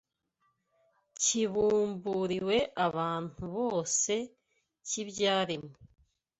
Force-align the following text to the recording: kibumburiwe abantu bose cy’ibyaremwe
kibumburiwe 1.21 2.57
abantu 2.87 3.45
bose 3.57 4.13
cy’ibyaremwe 4.87 5.75